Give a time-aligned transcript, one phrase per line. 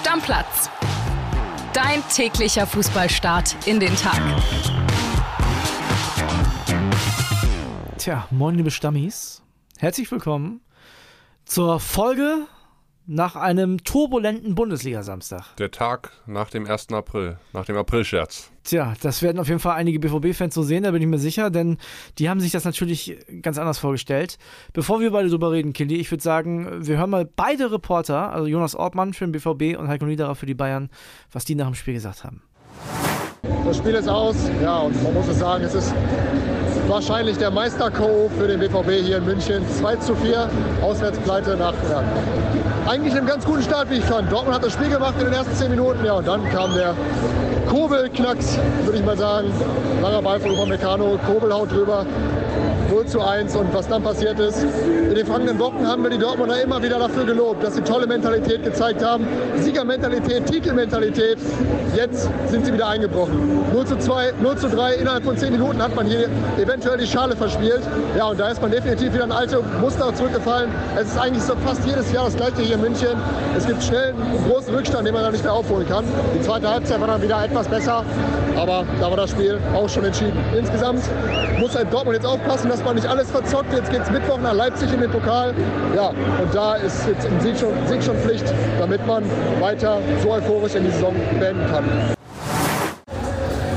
[0.00, 0.70] Stammplatz.
[1.74, 4.18] Dein täglicher Fußballstart in den Tag.
[7.98, 9.42] Tja, moin liebe Stammis.
[9.78, 10.62] Herzlich willkommen
[11.44, 12.46] zur Folge
[13.10, 15.56] nach einem turbulenten Bundesliga-Samstag.
[15.56, 16.92] Der Tag nach dem 1.
[16.92, 18.52] April, nach dem Aprilscherz.
[18.62, 21.50] Tja, das werden auf jeden Fall einige BVB-Fans so sehen, da bin ich mir sicher,
[21.50, 21.78] denn
[22.18, 24.38] die haben sich das natürlich ganz anders vorgestellt.
[24.74, 28.46] Bevor wir beide drüber reden, Killy, ich würde sagen, wir hören mal beide Reporter, also
[28.46, 30.88] Jonas Ortmann für den BVB und Heiko Niederer für die Bayern,
[31.32, 32.44] was die nach dem Spiel gesagt haben.
[33.64, 35.92] Das Spiel ist aus, ja, und man muss es sagen, es ist
[36.90, 39.62] wahrscheinlich der Meister-Co für den BVB hier in München.
[39.78, 40.50] 2 zu 4,
[40.82, 42.02] Auswärtspleite nach ja,
[42.88, 44.30] eigentlich einem ganz guten Start, wie ich fand.
[44.30, 46.94] Dortmund hat das Spiel gemacht in den ersten 10 Minuten, ja, und dann kam der
[47.68, 49.52] Kobel-Knacks, würde ich mal sagen.
[50.02, 52.04] Langer Ball von Upamecano, Kobel haut drüber.
[52.90, 54.64] 0 zu 1 und was dann passiert ist.
[54.64, 58.06] In den vergangenen Wochen haben wir die Dortmunder immer wieder dafür gelobt, dass sie tolle
[58.06, 59.26] Mentalität gezeigt haben.
[59.58, 61.38] Siegermentalität, Titelmentalität.
[61.94, 63.64] Jetzt sind sie wieder eingebrochen.
[63.72, 64.94] 0 zu 2, 0 zu 3.
[64.94, 67.82] Innerhalb von 10 Minuten hat man hier eventuell die Schale verspielt.
[68.18, 70.70] Ja, und da ist man definitiv wieder ein alte Muster zurückgefallen.
[70.96, 73.16] Es ist eigentlich so fast jedes Jahr das gleiche hier in München.
[73.56, 76.04] Es gibt schnell einen großen Rückstand, den man dann nicht mehr aufholen kann.
[76.34, 78.04] Die zweite Halbzeit war dann wieder etwas besser,
[78.56, 80.38] aber da war das Spiel auch schon entschieden.
[80.56, 81.02] Insgesamt
[81.60, 83.72] muss halt Dortmund jetzt aufpassen, dass man nicht alles verzockt.
[83.72, 85.54] Jetzt geht es Mittwoch nach Leipzig in den Pokal.
[85.94, 88.44] Ja, und da ist jetzt ein Sieg schon, Sieg schon Pflicht,
[88.78, 89.24] damit man
[89.60, 91.84] weiter so euphorisch in die Saison beenden kann.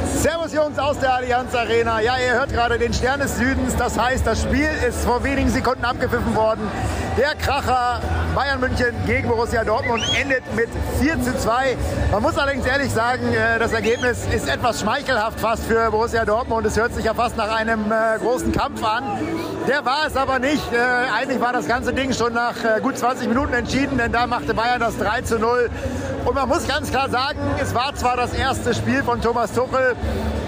[0.05, 2.01] Servus Jungs aus der Allianz Arena.
[2.01, 3.75] Ja, ihr hört gerade den Stern des Südens.
[3.75, 6.61] Das heißt, das Spiel ist vor wenigen Sekunden abgepfiffen worden.
[7.17, 8.01] Der Kracher
[8.33, 10.67] Bayern München gegen Borussia Dortmund endet mit
[10.99, 11.77] 4 zu 2.
[12.11, 16.65] Man muss allerdings ehrlich sagen, äh, das Ergebnis ist etwas schmeichelhaft fast für Borussia Dortmund.
[16.65, 19.03] Es hört sich ja fast nach einem äh, großen Kampf an.
[19.67, 20.73] Der war es aber nicht.
[20.73, 20.77] Äh,
[21.15, 24.79] eigentlich war das ganze Ding schon nach gut 20 Minuten entschieden, denn da machte Bayern
[24.79, 25.69] das 3 zu 0.
[26.25, 29.95] Und man muss ganz klar sagen, es war zwar das erste Spiel von Thomas Tuchel,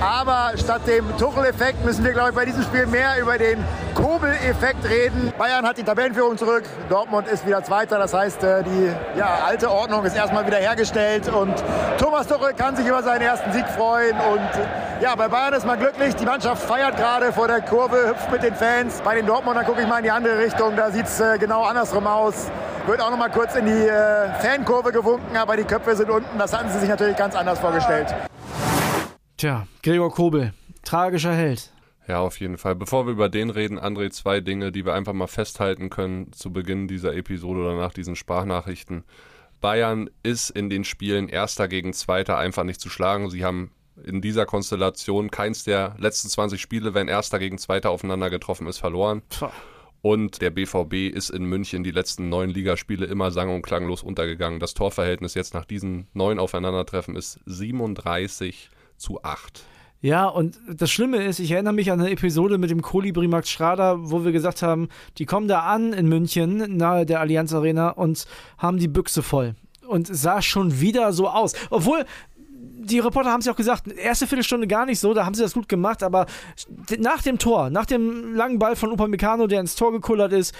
[0.02, 3.64] aber statt dem Tuchel-Effekt müssen wir, glaube ich, bei diesem Spiel mehr über den
[4.06, 5.34] Kobel-Effekt reden.
[5.36, 7.98] Bayern hat die Tabellenführung zurück, Dortmund ist wieder Zweiter.
[7.98, 11.56] Das heißt, äh, die ja, alte Ordnung ist erstmal wieder hergestellt und
[11.98, 14.16] Thomas Tuchel kann sich über seinen ersten Sieg freuen.
[14.32, 14.48] Und
[15.02, 16.16] ja, bei Bayern ist man glücklich.
[16.18, 19.02] Die Mannschaft feiert gerade vor der Kurve, hüpft mit den Fans.
[19.04, 21.64] Bei den Dortmundern gucke ich mal in die andere Richtung, da sieht es äh, genau
[21.64, 22.52] andersrum aus.
[22.86, 26.38] Wird auch noch mal kurz in die äh, Fankurve gewunken, aber die Köpfe sind unten.
[26.38, 28.14] Das hatten sie sich natürlich ganz anders vorgestellt.
[29.36, 31.75] Tja, Gregor Kobel, tragischer Held.
[32.08, 32.76] Ja, auf jeden Fall.
[32.76, 36.54] Bevor wir über den reden, André, zwei Dinge, die wir einfach mal festhalten können zu
[36.54, 39.04] Beginn dieser Episode oder nach diesen Sprachnachrichten.
[39.60, 43.30] Bayern ist in den Spielen Erster gegen Zweiter einfach nicht zu schlagen.
[43.32, 43.72] Sie haben
[44.04, 48.78] in dieser Konstellation keins der letzten 20 Spiele, wenn Erster gegen Zweiter aufeinander getroffen ist,
[48.78, 49.24] verloren.
[49.30, 49.48] Puh.
[50.02, 54.60] Und der BVB ist in München die letzten neun Ligaspiele immer sang- und klanglos untergegangen.
[54.60, 59.64] Das Torverhältnis jetzt nach diesen neun Aufeinandertreffen ist 37 zu 8.
[60.02, 63.50] Ja, und das Schlimme ist, ich erinnere mich an eine Episode mit dem Kolibri Max
[63.50, 67.90] Schrader, wo wir gesagt haben, die kommen da an in München, nahe der Allianz Arena
[67.90, 68.26] und
[68.58, 69.56] haben die Büchse voll.
[69.88, 71.54] Und sah schon wieder so aus.
[71.70, 72.06] Obwohl,
[72.86, 75.42] die Reporter haben es ja auch gesagt, erste Viertelstunde gar nicht so, da haben sie
[75.42, 76.28] das gut gemacht, aber
[77.00, 80.54] nach dem Tor, nach dem langen Ball von Upamecano, der ins Tor gekullert ist,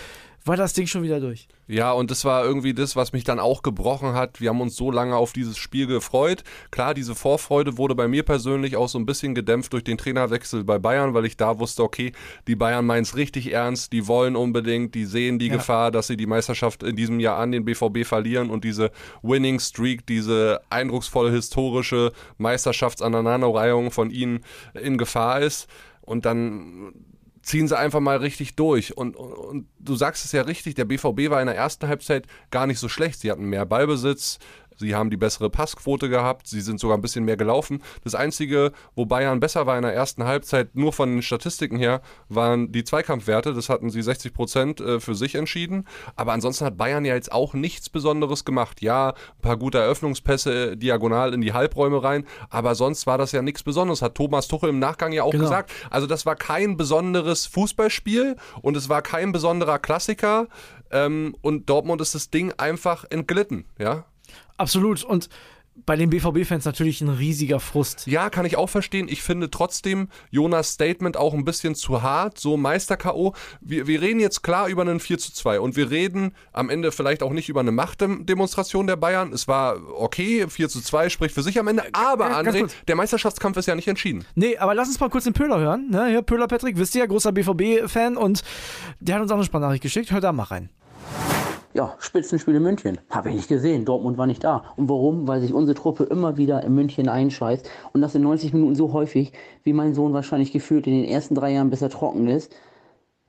[0.46, 1.48] war das Ding schon wieder durch.
[1.68, 4.40] Ja, und das war irgendwie das, was mich dann auch gebrochen hat.
[4.40, 6.44] Wir haben uns so lange auf dieses Spiel gefreut.
[6.70, 10.64] Klar, diese Vorfreude wurde bei mir persönlich auch so ein bisschen gedämpft durch den Trainerwechsel
[10.64, 12.12] bei Bayern, weil ich da wusste, okay,
[12.48, 15.56] die Bayern meinen es richtig ernst, die wollen unbedingt, die sehen die ja.
[15.56, 18.92] Gefahr, dass sie die Meisterschaft in diesem Jahr an den BVB verlieren und diese
[19.24, 24.42] Winning Streak, diese eindrucksvolle historische Meisterschaftsaneinanderreihung von ihnen
[24.80, 25.68] in Gefahr ist.
[26.02, 26.94] Und dann
[27.46, 28.98] ziehen sie einfach mal richtig durch.
[28.98, 32.26] Und, und, und, du sagst es ja richtig, der BVB war in der ersten Halbzeit
[32.50, 33.20] gar nicht so schlecht.
[33.20, 34.40] Sie hatten mehr Ballbesitz,
[34.78, 37.82] Sie haben die bessere Passquote gehabt, sie sind sogar ein bisschen mehr gelaufen.
[38.04, 42.02] Das Einzige, wo Bayern besser war in der ersten Halbzeit, nur von den Statistiken her,
[42.30, 43.54] waren die Zweikampfwerte.
[43.54, 45.88] Das hatten sie 60 Prozent äh, für sich entschieden.
[46.16, 48.82] Aber ansonsten hat Bayern ja jetzt auch nichts Besonderes gemacht.
[48.82, 53.32] Ja, ein paar gute Eröffnungspässe äh, diagonal in die Halbräume rein, aber sonst war das
[53.32, 54.02] ja nichts Besonderes.
[54.02, 55.44] Hat Thomas Tuchel im Nachgang ja auch genau.
[55.44, 55.72] gesagt.
[55.90, 60.48] Also das war kein besonderes Fußballspiel und es war kein besonderer Klassiker.
[60.92, 64.06] Ähm, und Dortmund ist das Ding einfach entglitten, ja.
[64.58, 65.04] Absolut.
[65.04, 65.30] Und
[65.86, 68.08] bei den BVB-Fans natürlich ein riesiger Frust.
[68.08, 69.08] Ja, kann ich auch verstehen.
[69.10, 73.34] Ich finde trotzdem Jonas Statement auch ein bisschen zu hart, so Meister-K.O.
[73.60, 76.94] Wir, wir reden jetzt klar über einen 4 zu 2 und wir reden am Ende
[76.94, 79.34] vielleicht auch nicht über eine Machtdemonstration der Bayern.
[79.34, 82.96] Es war okay, 4 zu 2 spricht für sich am Ende, aber ja, André, der
[82.96, 84.24] Meisterschaftskampf ist ja nicht entschieden.
[84.36, 85.90] Nee, aber lass uns mal kurz den Pöhler hören.
[85.90, 86.08] Ne?
[86.08, 88.44] Hier, Pöhler Patrick, wisst ihr ja, großer BVB-Fan und
[89.02, 90.12] der hat uns auch eine Sprachnachricht geschickt.
[90.12, 90.70] Hört da mal rein.
[91.76, 93.00] Ja, Spitzenspiel in München.
[93.10, 93.84] Habe ich nicht gesehen.
[93.84, 94.64] Dortmund war nicht da.
[94.78, 95.28] Und warum?
[95.28, 97.70] Weil sich unsere Truppe immer wieder in München einscheißt.
[97.92, 99.34] Und das in 90 Minuten so häufig,
[99.64, 102.56] wie mein Sohn wahrscheinlich gefühlt in den ersten drei Jahren, bis er trocken ist.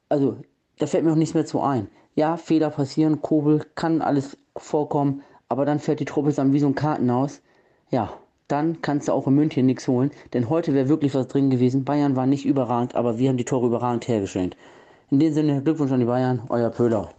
[0.08, 0.37] Also,
[0.78, 1.88] da fällt mir auch nichts mehr zu ein.
[2.14, 6.69] Ja, Fehler passieren, Kobel kann alles vorkommen, aber dann fährt die Truppe dann wie so
[6.69, 7.43] ein Kartenhaus.
[7.90, 8.12] Ja,
[8.46, 11.84] dann kannst du auch in München nichts holen, denn heute wäre wirklich was drin gewesen.
[11.84, 14.56] Bayern war nicht überragend, aber wir haben die Tore überragend hergestellt.
[15.10, 17.10] In dem Sinne, Glückwunsch an die Bayern, euer Pöhler.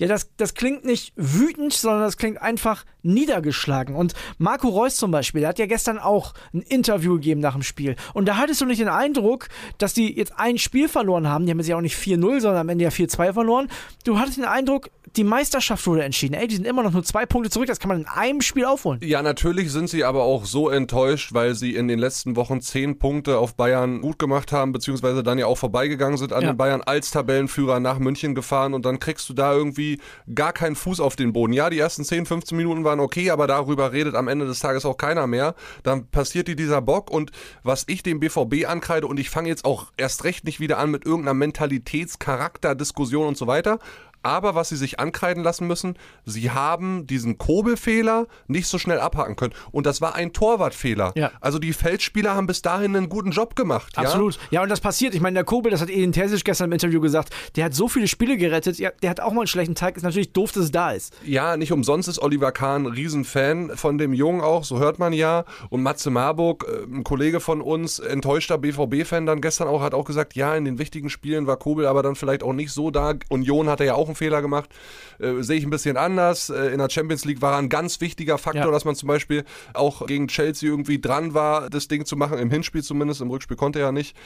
[0.00, 3.94] Ja, das, das klingt nicht wütend, sondern das klingt einfach niedergeschlagen.
[3.94, 7.62] Und Marco Reus zum Beispiel, der hat ja gestern auch ein Interview gegeben nach dem
[7.62, 7.96] Spiel.
[8.14, 9.48] Und da hattest du nicht den Eindruck,
[9.78, 11.44] dass die jetzt ein Spiel verloren haben.
[11.44, 13.68] Die haben jetzt ja auch nicht 4-0, sondern am Ende ja 4-2 verloren.
[14.04, 16.34] Du hattest den Eindruck, die Meisterschaft wurde entschieden.
[16.34, 17.66] Ey, die sind immer noch nur zwei Punkte zurück.
[17.66, 19.00] Das kann man in einem Spiel aufholen.
[19.02, 22.98] Ja, natürlich sind sie aber auch so enttäuscht, weil sie in den letzten Wochen zehn
[22.98, 26.52] Punkte auf Bayern gut gemacht haben, beziehungsweise dann ja auch vorbeigegangen sind an Ja.
[26.52, 29.89] den Bayern als Tabellenführer nach München gefahren und dann kriegst du da irgendwie
[30.34, 31.52] gar keinen Fuß auf den Boden.
[31.52, 34.84] Ja, die ersten 10, 15 Minuten waren okay, aber darüber redet am Ende des Tages
[34.84, 35.54] auch keiner mehr.
[35.82, 37.30] Dann passiert dir dieser Bock und
[37.62, 40.90] was ich dem BVB ankreide und ich fange jetzt auch erst recht nicht wieder an
[40.90, 43.78] mit irgendeiner Mentalitätscharakter-Diskussion und so weiter.
[44.22, 49.36] Aber was sie sich ankreiden lassen müssen, sie haben diesen Kobelfehler nicht so schnell abhaken
[49.36, 49.54] können.
[49.70, 51.12] Und das war ein Torwartfehler.
[51.14, 51.30] Ja.
[51.40, 53.96] Also die Feldspieler haben bis dahin einen guten Job gemacht.
[53.96, 54.38] Absolut.
[54.50, 55.14] Ja, und das passiert.
[55.14, 57.88] Ich meine, der Kobel, das hat Edin Terzic gestern im Interview gesagt, der hat so
[57.88, 58.78] viele Spiele gerettet.
[58.78, 59.96] Ja, der hat auch mal einen schlechten Tag.
[59.96, 61.14] Ist natürlich doof, dass es da ist.
[61.24, 65.12] Ja, nicht umsonst ist Oliver Kahn ein Riesenfan von dem Jungen auch, so hört man
[65.12, 65.44] ja.
[65.68, 70.04] Und Matze Marburg, äh, ein Kollege von uns, enttäuschter BVB-Fan dann gestern auch, hat auch
[70.04, 73.14] gesagt, ja, in den wichtigen Spielen war Kobel aber dann vielleicht auch nicht so da.
[73.28, 74.70] Union hat er ja auch einen Fehler gemacht.
[75.18, 76.50] Äh, Sehe ich ein bisschen anders.
[76.50, 78.70] Äh, in der Champions League war er ein ganz wichtiger Faktor, Ja.
[78.70, 82.50] dass man zum Beispiel auch gegen Chelsea irgendwie dran war, das Ding zu machen, im
[82.50, 84.16] Hinspiel zumindest, im Rückspiel konnte er ja nicht.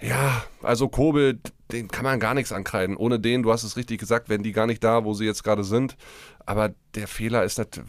[0.00, 1.40] Ja, also Kobel,
[1.72, 2.96] den kann man gar nichts ankreiden.
[2.96, 5.42] Ohne den, du hast es richtig gesagt, wären die gar nicht da, wo sie jetzt
[5.42, 5.96] gerade sind.
[6.46, 7.80] Aber der Fehler ist nicht.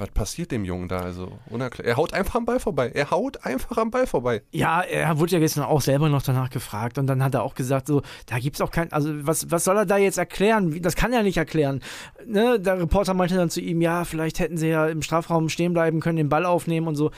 [0.00, 1.00] Was passiert dem Jungen da?
[1.00, 2.90] Also, unerklär- er haut einfach am Ball vorbei.
[2.94, 4.42] Er haut einfach am Ball vorbei.
[4.50, 7.54] Ja, er wurde ja gestern auch selber noch danach gefragt und dann hat er auch
[7.54, 10.80] gesagt, so, da gibt's auch kein, also was, was soll er da jetzt erklären?
[10.80, 11.80] Das kann er nicht erklären.
[12.26, 12.58] Ne?
[12.58, 16.00] Der Reporter meinte dann zu ihm, ja, vielleicht hätten sie ja im Strafraum stehen bleiben
[16.00, 17.10] können, den Ball aufnehmen und so.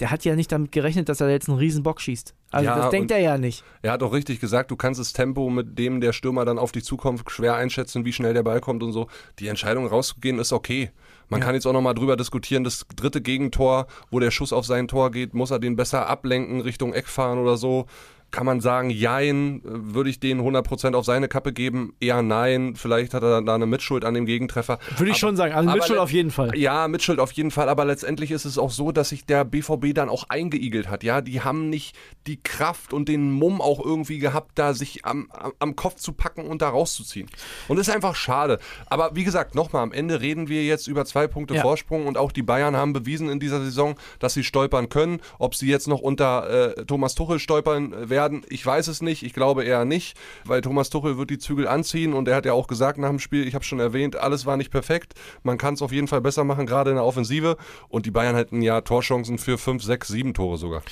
[0.00, 2.34] Der hat ja nicht damit gerechnet, dass er jetzt einen riesen Bock schießt.
[2.50, 3.62] Also Ja, das denkt er ja nicht.
[3.82, 6.72] Er hat auch richtig gesagt, du kannst das Tempo, mit dem der Stürmer dann auf
[6.72, 9.08] dich zukommt, schwer einschätzen, wie schnell der Ball kommt und so.
[9.38, 10.90] Die Entscheidung rauszugehen ist okay.
[11.28, 14.88] Man kann jetzt auch nochmal drüber diskutieren, das dritte Gegentor, wo der Schuss auf sein
[14.88, 17.86] Tor geht, muss er den besser ablenken, Richtung Eck fahren oder so.
[18.30, 21.94] Kann man sagen, jein, würde ich den 100% auf seine Kappe geben?
[22.00, 24.78] Eher nein, vielleicht hat er da eine Mitschuld an dem Gegentreffer.
[24.96, 25.52] Würde ich schon sagen.
[25.68, 26.56] Also le- auf jeden Fall.
[26.56, 29.94] Ja, Mitchell auf jeden Fall, aber letztendlich ist es auch so, dass sich der BVB
[29.94, 31.02] dann auch eingeigelt hat.
[31.02, 31.96] Ja, die haben nicht
[32.26, 36.12] die Kraft und den Mumm auch irgendwie gehabt, da sich am, am, am Kopf zu
[36.12, 37.28] packen und da rauszuziehen.
[37.68, 38.58] Und das ist einfach schade.
[38.86, 41.62] Aber wie gesagt, nochmal, am Ende reden wir jetzt über zwei Punkte Ja.
[41.62, 45.20] Vorsprung und auch die Bayern haben bewiesen in dieser Saison, dass sie stolpern können.
[45.38, 49.22] Ob sie jetzt noch unter äh, Thomas Tuchel stolpern äh, werden, ich weiß es nicht.
[49.22, 52.52] Ich glaube eher nicht, weil Thomas Tuchel wird die Zügel anziehen und er hat ja
[52.52, 55.14] auch gesagt nach dem Spiel, ich habe schon erwähnt, alles war nicht perfekt.
[55.42, 57.56] Man kann es auf jeden Fall besser machen, gerade in der Offensive.
[57.88, 60.82] Und die Bayern hätten ja Torchancen für 5, 6, 7 Tore sogar.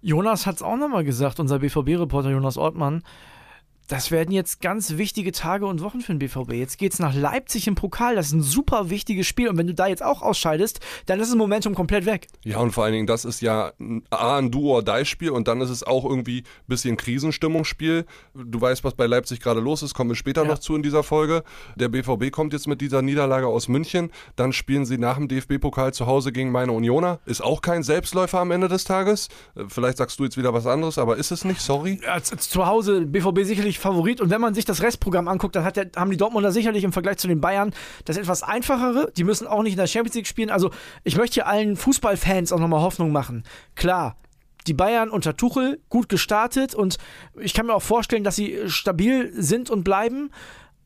[0.00, 3.02] Jonas hat es auch nochmal gesagt, unser BVB-Reporter Jonas Ortmann.
[3.88, 6.52] Das werden jetzt ganz wichtige Tage und Wochen für den BVB.
[6.54, 8.16] Jetzt geht's nach Leipzig im Pokal.
[8.16, 9.48] Das ist ein super wichtiges Spiel.
[9.48, 12.26] Und wenn du da jetzt auch ausscheidest, dann ist das Momentum komplett weg.
[12.44, 15.70] Ja, und vor allen Dingen, das ist ja ein- A, ein Do-or-Die-Spiel und dann ist
[15.70, 18.06] es auch irgendwie ein bisschen Krisenstimmungsspiel.
[18.34, 20.48] Du weißt, was bei Leipzig gerade los ist, kommen wir später Ja.
[20.48, 21.44] noch zu in dieser Folge.
[21.76, 24.10] Der BVB kommt jetzt mit dieser Niederlage aus München.
[24.36, 27.20] Dann spielen sie nach dem DFB-Pokal zu Hause gegen meine Unioner.
[27.26, 29.28] Ist auch kein Selbstläufer am Ende des Tages.
[29.54, 32.00] Äh, Vielleicht sagst du jetzt wieder was anderes, aber ist es nicht, sorry.
[32.02, 34.20] Ja, zu Hause BVB sicherlich Favorit.
[34.20, 37.18] Und wenn man sich das Restprogramm anguckt, dann der, haben die Dortmunder sicherlich im Vergleich
[37.18, 37.72] zu den Bayern
[38.04, 39.12] das etwas einfachere.
[39.16, 40.50] Die müssen auch nicht in der Champions League spielen.
[40.50, 40.70] Also
[41.04, 43.44] ich möchte hier allen Fußballfans auch nochmal Hoffnung machen.
[43.74, 44.16] Klar.
[44.66, 46.98] Die Bayern unter Tuchel gut gestartet und
[47.40, 50.30] ich kann mir auch vorstellen, dass sie stabil sind und bleiben.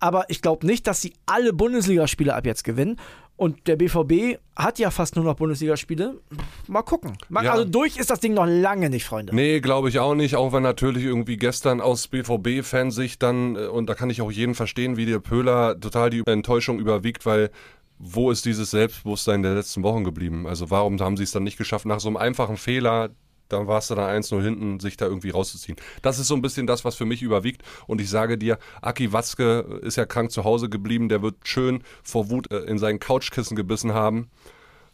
[0.00, 2.99] Aber ich glaube nicht, dass sie alle Bundesligaspiele ab jetzt gewinnen.
[3.40, 6.20] Und der BVB hat ja fast nur noch Bundesligaspiele.
[6.68, 7.16] Mal gucken.
[7.30, 7.52] Mal, Ja.
[7.52, 9.35] Also durch ist das Ding noch lange nicht, Freunde.
[9.35, 13.88] Nee, glaube ich auch nicht, auch wenn natürlich irgendwie gestern aus BVB-Fansicht dann, äh, und
[13.88, 17.50] da kann ich auch jeden verstehen, wie der Pöhler total die Enttäuschung überwiegt, weil
[17.99, 20.47] wo ist dieses Selbstbewusstsein der letzten Wochen geblieben?
[20.47, 23.09] Also warum haben sie es dann nicht geschafft, nach so einem einfachen Fehler,
[23.52, 25.76] da warst du dann 1-0 hinten, sich da irgendwie rauszuziehen.
[26.02, 27.62] Das ist so ein bisschen das, was für mich überwiegt.
[27.87, 31.83] Und ich sage dir, Aki Watzke ist ja krank zu Hause geblieben, der wird schön
[32.02, 34.30] vor Wut äh, in seinen Couchkissen gebissen haben.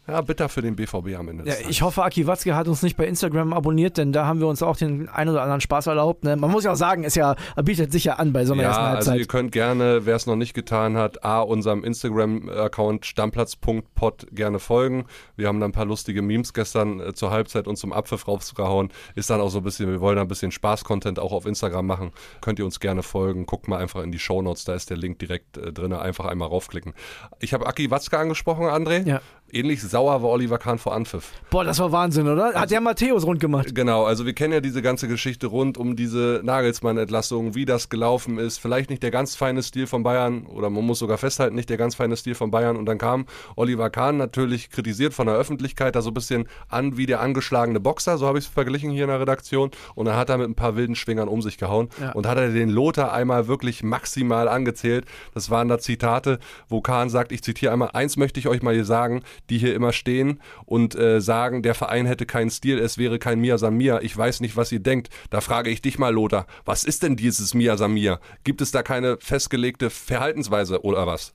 [0.07, 1.43] Ja, bitter für den BVB am Ende.
[1.45, 4.47] Ja, ich hoffe, Aki Watzke hat uns nicht bei Instagram abonniert, denn da haben wir
[4.47, 6.23] uns auch den ein oder anderen Spaß erlaubt.
[6.23, 6.37] Ne?
[6.37, 8.69] Man muss ja auch sagen, es ja, bietet sich ja an bei so einer ja,
[8.69, 9.07] ersten Halbzeit.
[9.09, 14.59] Also ihr könnt gerne, wer es noch nicht getan hat, A, unserem Instagram-Account stammplatz.pod gerne
[14.59, 15.07] folgen.
[15.35, 18.89] Wir haben da ein paar lustige Memes gestern äh, zur Halbzeit und zum Abpfiff rausgehauen.
[19.15, 21.85] Ist dann auch so ein bisschen, wir wollen da ein bisschen Spaß-Content auch auf Instagram
[21.85, 22.11] machen.
[22.39, 23.45] Könnt ihr uns gerne folgen.
[23.45, 25.91] Guckt mal einfach in die Shownotes, da ist der Link direkt äh, drin.
[25.91, 26.93] Einfach einmal raufklicken.
[27.41, 29.05] Ich habe Aki Watzke angesprochen, André.
[29.05, 29.21] Ja.
[29.51, 31.31] Ähnlich sauer war Oliver Kahn vor Anpfiff.
[31.49, 32.53] Boah, das war Wahnsinn, oder?
[32.53, 33.73] Hat der Matthäus rund gemacht.
[33.73, 38.37] Genau, also wir kennen ja diese ganze Geschichte rund um diese Nagelsmann-Entlassung, wie das gelaufen
[38.37, 38.57] ist.
[38.59, 41.77] Vielleicht nicht der ganz feine Stil von Bayern oder man muss sogar festhalten, nicht der
[41.77, 42.75] ganz feine Stil von Bayern.
[42.77, 43.25] Und dann kam
[43.55, 47.79] Oliver Kahn natürlich kritisiert von der Öffentlichkeit, da so ein bisschen an wie der angeschlagene
[47.79, 49.71] Boxer, so habe ich es verglichen hier in der Redaktion.
[49.95, 52.11] Und dann hat er mit ein paar wilden Schwingern um sich gehauen Ja.
[52.11, 55.05] und hat er den Lothar einmal wirklich maximal angezählt.
[55.33, 58.73] Das waren da Zitate, wo Kahn sagt, ich zitiere einmal, eins möchte ich euch mal
[58.73, 62.97] hier sagen, die hier immer stehen und äh, sagen, der Verein hätte keinen Stil, es
[62.97, 63.99] wäre kein Mia Samir.
[64.01, 65.09] Ich weiß nicht, was ihr denkt.
[65.29, 68.19] Da frage ich dich mal, Lothar, was ist denn dieses Mia Samir?
[68.43, 71.33] Gibt es da keine festgelegte Verhaltensweise oder was?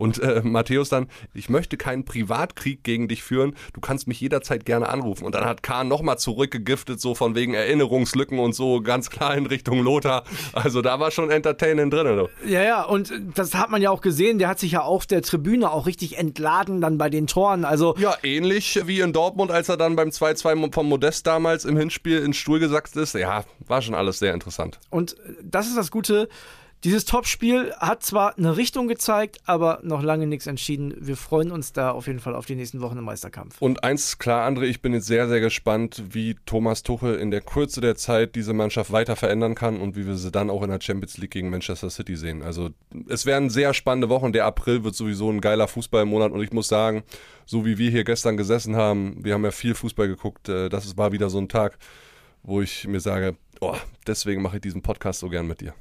[0.00, 4.64] Und äh, Matthäus dann, ich möchte keinen Privatkrieg gegen dich führen, du kannst mich jederzeit
[4.64, 5.26] gerne anrufen.
[5.26, 9.44] Und dann hat Kahn nochmal zurückgegiftet, so von wegen Erinnerungslücken und so, ganz klar in
[9.44, 10.24] Richtung Lothar.
[10.54, 12.16] Also da war schon Entertainment drin.
[12.16, 12.28] Du.
[12.48, 14.38] Ja, ja, und das hat man ja auch gesehen.
[14.38, 17.66] Der hat sich ja auf der Tribüne auch richtig entladen dann bei den Toren.
[17.66, 21.76] Also Ja, ähnlich wie in Dortmund, als er dann beim 2-2 vom Modest damals im
[21.76, 23.14] Hinspiel ins Stuhl gesackt ist.
[23.14, 24.80] Ja, war schon alles sehr interessant.
[24.88, 26.30] Und das ist das Gute.
[26.82, 30.94] Dieses Topspiel hat zwar eine Richtung gezeigt, aber noch lange nichts entschieden.
[30.98, 33.60] Wir freuen uns da auf jeden Fall auf die nächsten Wochen im Meisterkampf.
[33.60, 37.42] Und eins klar, André, ich bin jetzt sehr, sehr gespannt, wie Thomas Tuchel in der
[37.42, 40.70] Kürze der Zeit diese Mannschaft weiter verändern kann und wie wir sie dann auch in
[40.70, 42.42] der Champions League gegen Manchester City sehen.
[42.42, 42.70] Also
[43.08, 44.32] es werden sehr spannende Wochen.
[44.32, 47.02] Der April wird sowieso ein geiler Fußballmonat und ich muss sagen,
[47.44, 50.96] so wie wir hier gestern gesessen haben, wir haben ja viel Fußball geguckt, äh, das
[50.96, 51.76] war wieder so ein Tag,
[52.42, 55.74] wo ich mir sage, oh, deswegen mache ich diesen Podcast so gern mit dir.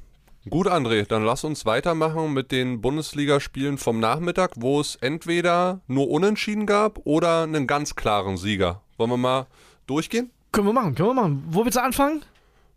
[0.47, 6.09] Gut, André, dann lass uns weitermachen mit den Bundesligaspielen vom Nachmittag, wo es entweder nur
[6.09, 8.81] Unentschieden gab oder einen ganz klaren Sieger.
[8.97, 9.47] Wollen wir mal
[9.85, 10.31] durchgehen?
[10.53, 11.43] Können wir machen, können wir machen.
[11.49, 12.23] Wo willst du anfangen?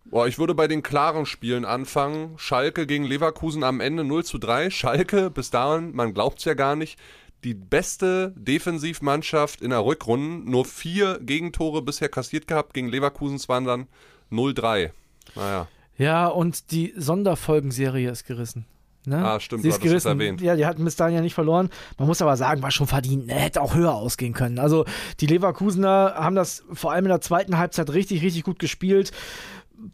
[0.05, 2.35] Boah, ich würde bei den klaren Spielen anfangen.
[2.37, 4.69] Schalke gegen Leverkusen am Ende 0 zu 3.
[4.71, 6.99] Schalke, bis dahin, man glaubt es ja gar nicht,
[7.45, 10.51] die beste Defensivmannschaft in der Rückrunde.
[10.51, 12.75] Nur vier Gegentore bisher kassiert gehabt.
[12.75, 13.87] Gegen Leverkusen waren dann
[14.33, 14.91] 0-3.
[15.37, 15.69] Naja.
[15.97, 18.67] Ja, und die Sonderfolgenserie ist gerissen.
[19.05, 19.17] Ne?
[19.19, 20.09] Ah, stimmt, Sie du ist gerissen.
[20.09, 20.41] erwähnt.
[20.41, 21.71] Ja, die hatten bis dahin ja nicht verloren.
[21.99, 23.27] Man muss aber sagen, war schon verdient.
[23.27, 24.59] Ne, hätte auch höher ausgehen können.
[24.61, 24.85] Also
[25.21, 29.11] die Leverkusener haben das vor allem in der zweiten Halbzeit richtig, richtig gut gespielt.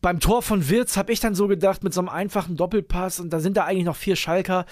[0.02, 3.30] Beim Tor von Wirtz habe ich dann so gedacht, mit so einem einfachen Doppelpass und
[3.32, 4.66] da sind da eigentlich noch vier Schalker.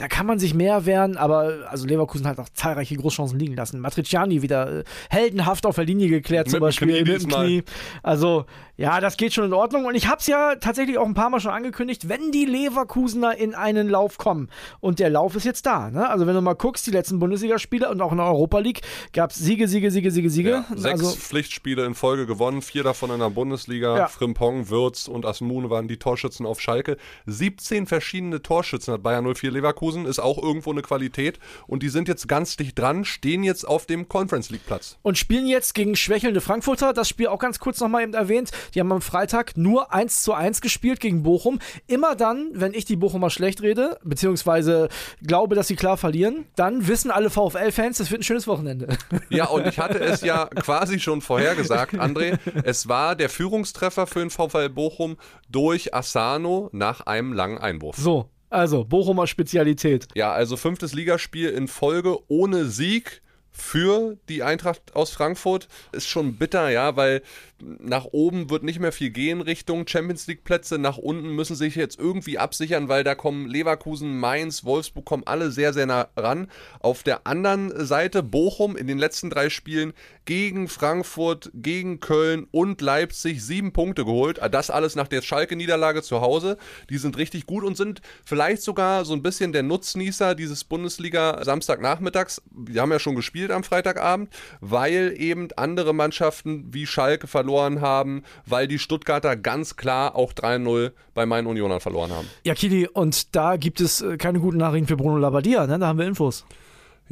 [0.00, 3.80] Da kann man sich mehr wehren, aber also Leverkusen hat auch zahlreiche Großchancen liegen lassen.
[3.80, 7.28] Matriciani wieder äh, heldenhaft auf der Linie geklärt, Mit zum Beispiel mit dem.
[7.28, 7.62] Knie.
[8.02, 8.46] Also,
[8.78, 9.84] ja, das geht schon in Ordnung.
[9.84, 13.36] Und ich habe es ja tatsächlich auch ein paar Mal schon angekündigt, wenn die Leverkusener
[13.36, 14.48] in einen Lauf kommen.
[14.80, 15.90] Und der Lauf ist jetzt da.
[15.90, 16.08] Ne?
[16.08, 18.80] Also, wenn du mal guckst, die letzten Bundesligaspiele und auch in der Europa League
[19.12, 20.50] gab es Siege, Siege, Siege, Siege, Siege.
[20.50, 23.98] Ja, sechs also, Pflichtspiele in Folge gewonnen, vier davon in der Bundesliga.
[23.98, 24.08] Ja.
[24.08, 26.96] Frimpong, Würz und Asmun waren die Torschützen auf Schalke.
[27.26, 31.38] 17 verschiedene Torschützen hat Bayern 04 Leverkusen, ist auch irgendwo eine Qualität.
[31.66, 34.96] Und die sind jetzt ganz dicht dran, stehen jetzt auf dem Conference League Platz.
[35.02, 36.92] und spielen jetzt gegen schwächelnde Frankfurter.
[36.92, 38.50] Das Spiel auch ganz kurz nochmal eben erwähnt.
[38.74, 41.58] Die haben am Freitag nur 1 zu 1 gespielt gegen Bochum.
[41.86, 44.88] Immer dann, wenn ich die Bochumer schlecht rede, beziehungsweise
[45.26, 48.88] glaube, dass sie klar verlieren, dann wissen alle VfL-Fans, das wird ein schönes Wochenende.
[49.28, 52.38] Ja, und ich hatte es ja quasi schon vorhergesagt, André.
[52.64, 55.16] Es war der Führungstreffer für den VfL Bochum
[55.48, 57.96] durch Asano nach einem langen Einwurf.
[57.96, 60.08] So, also Bochumer Spezialität.
[60.14, 63.22] Ja, also fünftes Ligaspiel in Folge ohne Sieg
[63.60, 67.22] für die Eintracht aus Frankfurt ist schon bitter, ja, weil
[67.60, 71.74] nach oben wird nicht mehr viel gehen Richtung Champions League Plätze, nach unten müssen sich
[71.74, 76.50] jetzt irgendwie absichern, weil da kommen Leverkusen, Mainz, Wolfsburg kommen alle sehr sehr nah ran.
[76.80, 79.92] Auf der anderen Seite Bochum in den letzten drei Spielen
[80.24, 84.40] gegen Frankfurt, gegen Köln und Leipzig sieben Punkte geholt.
[84.50, 86.56] Das alles nach der Schalke Niederlage zu Hause.
[86.88, 91.44] Die sind richtig gut und sind vielleicht sogar so ein bisschen der Nutznießer dieses Bundesliga
[91.44, 92.42] Samstagnachmittags.
[92.50, 94.30] Die haben ja schon gespielt am Freitagabend,
[94.60, 100.92] weil eben andere Mannschaften wie Schalke verloren haben, weil die Stuttgarter ganz klar auch 3-0
[101.14, 102.28] bei meinen Unionern verloren haben.
[102.44, 105.78] Ja, Kili, und da gibt es äh, keine guten Nachrichten für Bruno Labbadia, ne?
[105.78, 106.44] Da haben wir Infos.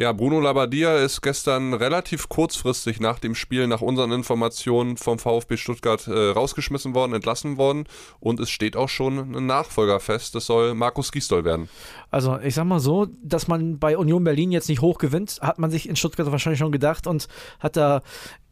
[0.01, 5.57] Ja, Bruno Labbadia ist gestern relativ kurzfristig nach dem Spiel, nach unseren Informationen vom VfB
[5.57, 7.85] Stuttgart äh, rausgeschmissen worden, entlassen worden
[8.21, 10.37] und es steht auch schon ein Nachfolger fest.
[10.37, 11.69] Das soll Markus Gisdol werden.
[12.13, 15.59] Also ich sag mal so, dass man bei Union Berlin jetzt nicht hoch gewinnt, hat
[15.59, 17.27] man sich in Stuttgart wahrscheinlich schon gedacht und
[17.59, 18.03] hat da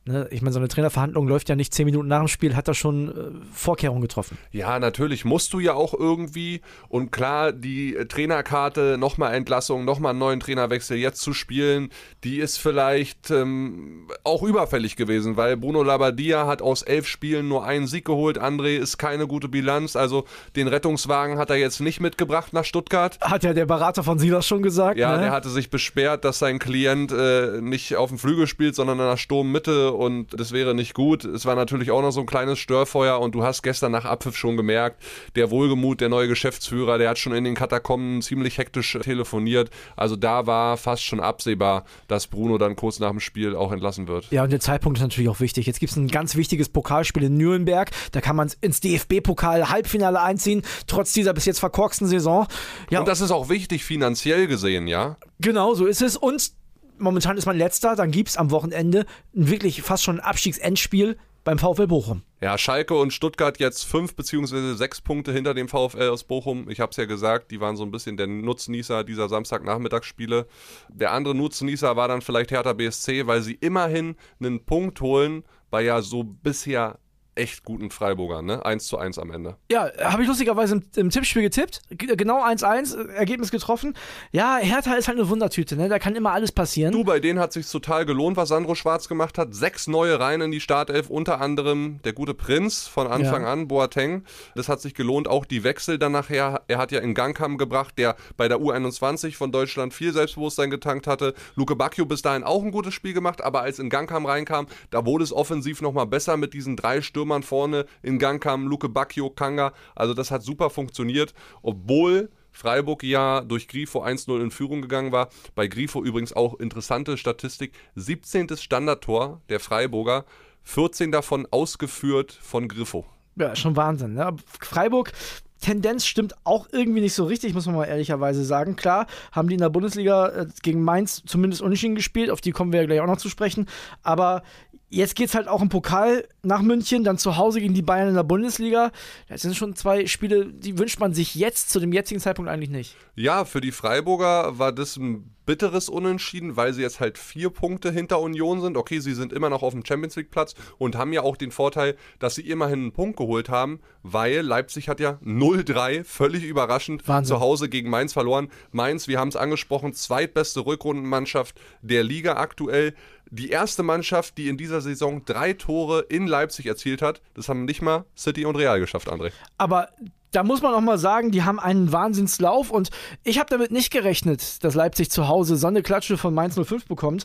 [0.08, 2.68] Ne, ich meine, so eine Trainerverhandlung läuft ja nicht zehn Minuten nach dem Spiel, hat
[2.68, 4.38] er schon äh, Vorkehrungen getroffen.
[4.52, 6.60] Ja, natürlich musst du ja auch irgendwie.
[6.88, 11.90] Und klar, die Trainerkarte, nochmal Entlassung, nochmal einen neuen Trainerwechsel jetzt zu spielen,
[12.22, 17.64] die ist vielleicht ähm, auch überfällig gewesen, weil Bruno Labbadia hat aus elf Spielen nur
[17.64, 18.40] einen Sieg geholt.
[18.40, 19.96] André ist keine gute Bilanz.
[19.96, 23.18] Also den Rettungswagen hat er jetzt nicht mitgebracht nach Stuttgart.
[23.22, 24.98] Hat ja der Berater von Silas schon gesagt.
[24.98, 25.22] Ja, ne?
[25.24, 29.06] der hatte sich besperrt, dass sein Klient äh, nicht auf dem Flügel spielt, sondern in
[29.06, 31.24] der Sturmmitte und das wäre nicht gut.
[31.24, 34.36] Es war natürlich auch noch so ein kleines Störfeuer und du hast gestern nach Abpfiff
[34.36, 35.02] schon gemerkt,
[35.34, 39.70] der Wohlgemut, der neue Geschäftsführer, der hat schon in den Katakomben ziemlich hektisch telefoniert.
[39.96, 44.08] Also da war fast schon absehbar, dass Bruno dann kurz nach dem Spiel auch entlassen
[44.08, 44.30] wird.
[44.30, 45.66] Ja, und der Zeitpunkt ist natürlich auch wichtig.
[45.66, 47.90] Jetzt gibt es ein ganz wichtiges Pokalspiel in Nürnberg.
[48.12, 52.46] Da kann man ins DFB-Pokal-Halbfinale einziehen, trotz dieser bis jetzt verkorksten Saison.
[52.90, 55.16] Ja, und das ist auch wichtig finanziell gesehen, ja?
[55.40, 56.16] Genau, so ist es.
[56.16, 56.52] Und
[56.98, 61.58] momentan ist man letzter, dann gibt es am Wochenende wirklich fast schon ein Abstiegsendspiel beim
[61.58, 62.22] VfL Bochum.
[62.40, 66.68] Ja, Schalke und Stuttgart jetzt fünf beziehungsweise sechs Punkte hinter dem VfL aus Bochum.
[66.68, 70.46] Ich habe es ja gesagt, die waren so ein bisschen der Nutznießer dieser Samstagnachmittagsspiele.
[70.88, 75.82] Der andere Nutznießer war dann vielleicht Hertha BSC, weil sie immerhin einen Punkt holen bei
[75.82, 76.98] ja so bisher
[77.36, 78.64] echt guten Freiburger, ne?
[78.64, 79.56] 1 zu 1 am Ende.
[79.70, 81.82] Ja, habe ich lustigerweise im, im, Tippspiel getippt.
[81.90, 83.94] Genau 1-1, äh, Ergebnis getroffen.
[84.32, 85.88] Ja, Hertha ist halt eine Wundertüte, ne?
[85.88, 86.92] Da kann immer alles passieren.
[86.92, 89.54] Du, bei denen hat sich total gelohnt, was Sandro Schwarz gemacht hat.
[89.54, 93.52] Sechs neue Reihen in die Startelf, unter anderem der gute Prinz von Anfang ja.
[93.52, 94.24] an, Boateng.
[94.54, 96.62] Das hat sich gelohnt, auch die Wechsel dann nachher.
[96.68, 101.06] Er hat ja in Gangkam gebracht, der bei der U21 von Deutschland viel Selbstbewusstsein getankt
[101.06, 101.34] hatte.
[101.54, 105.04] Luke Bacchio bis dahin auch ein gutes Spiel gemacht, aber als in Gangkam reinkam, da
[105.04, 108.88] wurde es offensiv nochmal besser mit diesen drei Stürmern Stürmern vorne in Gang kamen, Luke
[108.88, 109.72] Bacchio, Kanga.
[109.96, 115.28] Also das hat super funktioniert, obwohl Freiburg ja durch Grifo 1-0 in Führung gegangen war.
[115.56, 117.72] Bei Grifo übrigens auch interessante Statistik.
[117.96, 118.56] 17.
[118.56, 120.24] Standardtor der Freiburger,
[120.62, 123.04] 14 davon ausgeführt von Grifo.
[123.34, 124.14] Ja, schon Wahnsinn.
[124.14, 124.36] Ne?
[124.60, 125.12] Freiburg
[125.60, 128.76] Tendenz stimmt auch irgendwie nicht so richtig, muss man mal ehrlicherweise sagen.
[128.76, 132.72] Klar, haben die in der Bundesliga äh, gegen Mainz zumindest unentschieden gespielt, auf die kommen
[132.72, 133.66] wir ja gleich auch noch zu sprechen.
[134.02, 134.42] Aber
[134.88, 138.08] Jetzt geht es halt auch im Pokal nach München, dann zu Hause gegen die Bayern
[138.08, 138.92] in der Bundesliga.
[139.28, 142.70] Das sind schon zwei Spiele, die wünscht man sich jetzt zu dem jetzigen Zeitpunkt eigentlich
[142.70, 142.96] nicht.
[143.16, 147.90] Ja, für die Freiburger war das ein bitteres Unentschieden, weil sie jetzt halt vier Punkte
[147.90, 148.76] hinter Union sind.
[148.76, 151.52] Okay, sie sind immer noch auf dem Champions League Platz und haben ja auch den
[151.52, 157.06] Vorteil, dass sie immerhin einen Punkt geholt haben, weil Leipzig hat ja 0-3, völlig überraschend,
[157.08, 157.36] Wahnsinn.
[157.36, 158.48] zu Hause gegen Mainz verloren.
[158.72, 162.94] Mainz, wir haben es angesprochen, zweitbeste Rückrundenmannschaft der Liga aktuell
[163.30, 167.20] die erste Mannschaft, die in dieser Saison drei Tore in Leipzig erzielt hat.
[167.34, 169.32] Das haben nicht mal City und Real geschafft, André.
[169.58, 169.88] Aber
[170.36, 172.90] da muss man auch mal sagen, die haben einen Wahnsinnslauf und
[173.24, 177.24] ich habe damit nicht gerechnet, dass Leipzig zu Hause so Klatsche von Mainz 05 bekommt.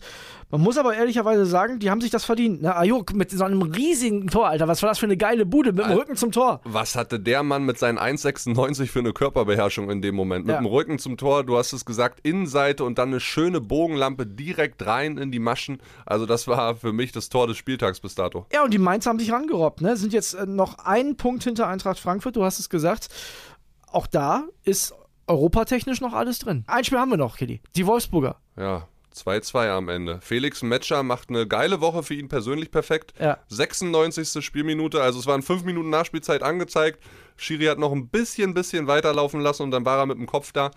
[0.52, 2.62] Man muss aber ehrlicherweise sagen, die haben sich das verdient.
[2.62, 2.76] Ne?
[2.76, 4.68] Ayuk mit so einem riesigen Tor, Alter.
[4.68, 6.60] Was war das für eine geile Bude mit dem Rücken zum Tor?
[6.66, 10.46] Was hatte der Mann mit seinen 1,96 für eine Körperbeherrschung in dem Moment?
[10.46, 10.62] Mit ja.
[10.62, 14.86] dem Rücken zum Tor, du hast es gesagt, Innenseite und dann eine schöne Bogenlampe direkt
[14.86, 15.82] rein in die Maschen.
[16.06, 18.46] Also das war für mich das Tor des Spieltags bis dato.
[18.52, 19.82] Ja, und die Mainz haben sich rangerobbt.
[19.82, 19.96] Ne?
[19.96, 23.08] Sind jetzt äh, noch einen Punkt hinter Eintracht Frankfurt, du hast es gesagt.
[23.88, 24.94] Auch da ist
[25.28, 26.66] europatechnisch noch alles drin.
[26.68, 27.62] Ein Spiel haben wir noch, Kelly.
[27.76, 28.38] Die Wolfsburger.
[28.58, 30.20] Ja, 2-2 am Ende.
[30.22, 33.14] Felix Metscher macht eine geile Woche für ihn persönlich perfekt.
[33.20, 33.38] Ja.
[33.48, 34.44] 96.
[34.44, 37.04] Spielminute, also es waren 5 Minuten Nachspielzeit angezeigt.
[37.38, 40.52] Schiri hat noch ein bisschen, bisschen weiterlaufen lassen und dann war er mit dem Kopf
[40.52, 40.72] da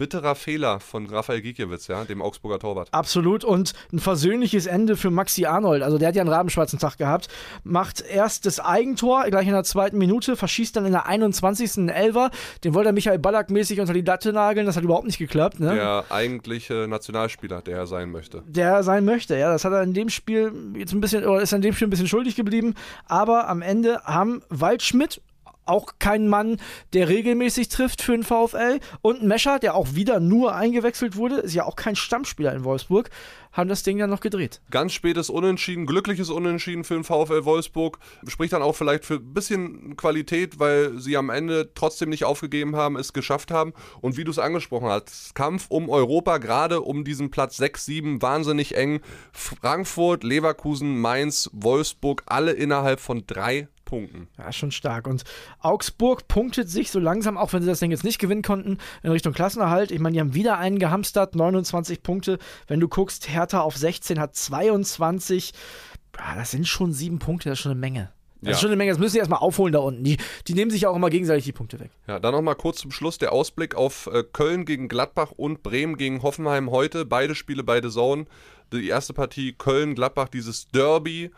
[0.00, 2.88] bitterer Fehler von Rafael Gikiewicz, ja, dem Augsburger Torwart.
[2.90, 5.82] Absolut und ein versöhnliches Ende für Maxi Arnold.
[5.82, 7.28] Also der hat ja einen rabenschwarzen Tag gehabt.
[7.64, 11.76] Macht erst das Eigentor gleich in der zweiten Minute, verschießt dann in der 21.
[11.76, 12.30] einen Elfer.
[12.64, 14.64] Den wollte er Michael Ballack mäßig unter die Latte nageln.
[14.64, 15.60] Das hat überhaupt nicht geklappt.
[15.60, 15.74] Ne?
[15.74, 18.42] Der eigentliche Nationalspieler, der er sein möchte.
[18.46, 19.52] Der er sein möchte, ja.
[19.52, 21.90] Das hat er in dem Spiel jetzt ein bisschen, oder ist in dem Spiel ein
[21.90, 22.74] bisschen schuldig geblieben.
[23.04, 25.20] Aber am Ende haben Waldschmidt
[25.70, 26.58] auch kein Mann,
[26.92, 28.80] der regelmäßig trifft für den VfL.
[29.00, 33.10] Und Mescher, der auch wieder nur eingewechselt wurde, ist ja auch kein Stammspieler in Wolfsburg,
[33.52, 34.60] haben das Ding dann noch gedreht.
[34.70, 37.98] Ganz spätes Unentschieden, glückliches Unentschieden für den VfL Wolfsburg.
[38.26, 42.76] Spricht dann auch vielleicht für ein bisschen Qualität, weil sie am Ende trotzdem nicht aufgegeben
[42.76, 43.72] haben, es geschafft haben.
[44.00, 48.22] Und wie du es angesprochen hast, Kampf um Europa, gerade um diesen Platz 6, 7,
[48.22, 49.00] wahnsinnig eng.
[49.32, 54.28] Frankfurt, Leverkusen, Mainz, Wolfsburg, alle innerhalb von drei Punkten.
[54.38, 55.06] Ja, schon stark.
[55.06, 55.24] Und
[55.58, 59.10] Augsburg punktet sich so langsam, auch wenn sie das Ding jetzt nicht gewinnen konnten, in
[59.10, 59.90] Richtung Klassenerhalt.
[59.90, 62.38] Ich meine, die haben wieder einen gehamstert, 29 Punkte.
[62.68, 65.52] Wenn du guckst, Hertha auf 16 hat 22.
[66.16, 68.12] Ja, das sind schon sieben Punkte, das ist schon eine Menge.
[68.40, 68.52] Das Ja.
[68.54, 70.02] ist schon eine Menge, das müssen sie erstmal aufholen da unten.
[70.02, 70.16] Die,
[70.48, 71.90] die nehmen sich auch immer gegenseitig die Punkte weg.
[72.06, 75.96] Ja, dann nochmal kurz zum Schluss der Ausblick auf äh, Köln gegen Gladbach und Bremen
[75.98, 77.04] gegen Hoffenheim heute.
[77.04, 78.24] Beide Spiele, beide Zone.
[78.72, 81.30] Die erste Partie Köln-Gladbach, dieses Derby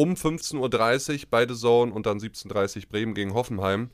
[0.00, 3.90] um 15.30 Uhr, beide Zone und dann 17.30 Uhr Bremen gegen Hoffenheim.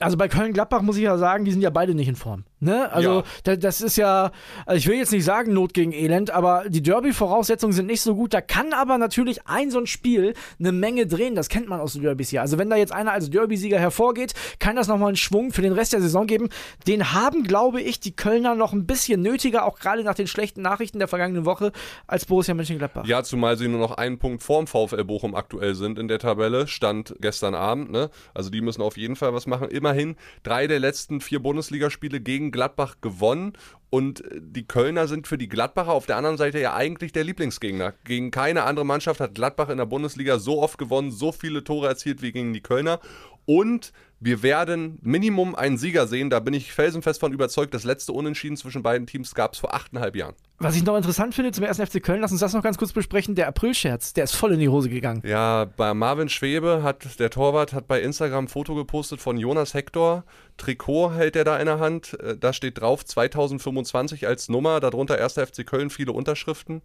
[0.00, 2.42] Also bei Köln-Gladbach muss ich ja sagen, die sind ja beide nicht in Form.
[2.60, 2.90] Ne?
[2.92, 3.24] Also Ja.
[3.44, 4.32] da, das ist ja,
[4.66, 8.14] also ich will jetzt nicht sagen Not gegen Elend, aber die Derby-Voraussetzungen sind nicht so
[8.14, 8.34] gut.
[8.34, 11.34] Da kann aber natürlich ein so ein Spiel eine Menge drehen.
[11.34, 12.40] Das kennt man aus den Derbys ja.
[12.42, 15.72] Also wenn da jetzt einer als Derby-Sieger hervorgeht, kann das nochmal einen Schwung für den
[15.72, 16.48] Rest der Saison geben.
[16.86, 20.62] Den haben, glaube ich, die Kölner noch ein bisschen nötiger, auch gerade nach den schlechten
[20.62, 21.72] Nachrichten der vergangenen Woche,
[22.06, 23.06] als Borussia Mönchengladbach.
[23.06, 26.66] Ja, zumal sie nur noch einen Punkt vorm VfL Bochum aktuell sind in der Tabelle,
[26.66, 27.90] stand gestern Abend.
[27.90, 28.10] Ne?
[28.34, 29.68] Also die müssen auf jeden Fall was machen.
[29.68, 33.52] Immerhin drei der letzten vier Bundesligaspiele gegen Gladbach gewonnen.
[33.90, 37.24] Und äh, die Kölner sind für die Gladbacher auf der anderen Seite ja eigentlich der
[37.24, 37.94] Lieblingsgegner.
[38.04, 41.88] Gegen keine andere Mannschaft hat Gladbach in der Bundesliga so oft gewonnen, so viele Tore
[41.88, 43.00] erzielt wie gegen die Kölner.
[43.46, 46.30] Und wir werden Minimum einen Sieger sehen.
[46.30, 47.72] Da bin ich felsenfest von überzeugt.
[47.74, 50.34] Das letzte Unentschieden zwischen beiden Teams gab es vor achteinhalb Jahren.
[50.58, 52.92] Was ich noch interessant finde zum ersten FC Köln, lass uns das noch ganz kurz
[52.92, 53.36] besprechen.
[53.36, 55.22] Der Aprilscherz, der ist voll in die Hose gegangen.
[55.24, 59.74] Ja, bei Marvin Schwebe hat der Torwart hat bei Instagram ein Foto gepostet von Jonas
[59.74, 60.24] Hector.
[60.56, 62.18] Trikot hält er da in der Hand.
[62.20, 65.34] Äh, Da steht drauf 2025 als Nummer, darunter 1.
[65.34, 66.82] FC Köln, viele Unterschriften.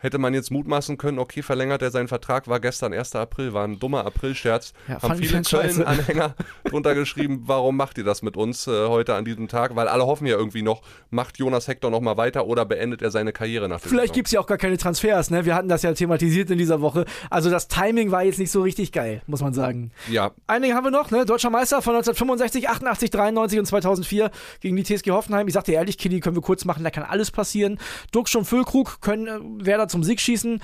[0.00, 3.14] Hätte man jetzt mutmaßen können, okay, verlängert er seinen Vertrag, war gestern 1.
[3.16, 4.72] April, war ein dummer Aprilscherz.
[4.88, 5.42] Ja, Haben viele.
[5.42, 6.34] Köln-Anhänger
[6.64, 9.76] drunter geschrieben, warum macht ihr das mit uns äh, heute an diesem Tag?
[9.76, 13.32] Weil alle hoffen ja irgendwie noch, macht Jonas Hector nochmal weiter oder beendet er seine
[13.32, 15.44] Karriere nach der Vielleicht gibt es ja auch gar keine Transfers, ne?
[15.44, 17.04] Wir hatten das ja thematisiert in dieser Woche.
[17.28, 19.90] Also das Timing war jetzt nicht so richtig geil, muss man sagen.
[20.08, 21.26] Ja, Einige haben wir noch, ne?
[21.26, 25.46] Deutscher Meister von 1965, 88, 93 und 2004 gegen die TSG Hoffenheim.
[25.46, 27.78] Ich sagte ehrlich, Kili, können wir kurz machen, da kann alles passieren.
[28.12, 30.62] Duxch und Füllkrug können äh, Werder zum Sieg schießen.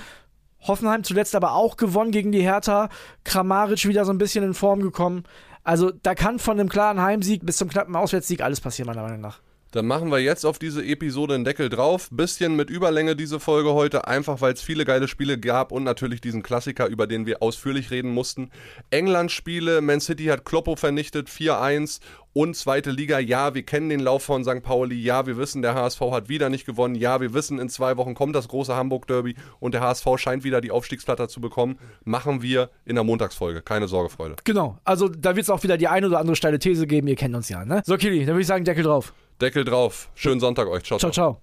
[0.61, 2.89] Hoffenheim zuletzt aber auch gewonnen gegen die Hertha.
[3.23, 5.23] Kramaric wieder so ein bisschen in Form gekommen.
[5.63, 9.21] Also da kann von einem klaren Heimsieg bis zum knappen Auswärtssieg alles passieren, meiner Meinung
[9.21, 9.41] nach.
[9.71, 12.07] Dann machen wir jetzt auf diese Episode einen Deckel drauf.
[12.11, 16.21] Bisschen mit Überlänge diese Folge heute, einfach weil es viele geile Spiele gab und natürlich
[16.21, 18.49] diesen Klassiker, über den wir ausführlich reden mussten.
[18.91, 21.99] England-Spiele, Man City hat Kloppo vernichtet, 4-1
[22.33, 23.19] und zweite Liga.
[23.19, 24.61] Ja, wir kennen den Lauf von St.
[24.61, 24.95] Pauli.
[24.95, 26.93] Ja, wir wissen, der HSV hat wieder nicht gewonnen.
[26.95, 30.61] Ja, wir wissen, in zwei Wochen kommt das große Hamburg-Derby und der HSV scheint wieder
[30.61, 31.79] die Aufstiegsplatte zu bekommen.
[32.05, 33.63] Machen wir in der Montagsfolge.
[33.63, 34.35] Keine Sorge, Freunde.
[34.43, 37.15] Genau, also da wird es auch wieder die eine oder andere steile These geben, ihr
[37.15, 37.81] kennt uns ja, ne?
[37.85, 39.13] So, Kili, dann würde ich sagen, Deckel drauf.
[39.41, 40.09] Deckel drauf.
[40.15, 40.83] Schönen Sonntag euch.
[40.83, 41.41] Ciao, Ciao, ciao.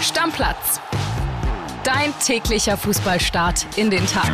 [0.00, 0.80] Stammplatz.
[1.84, 4.30] Dein täglicher Fußballstart in den Tag.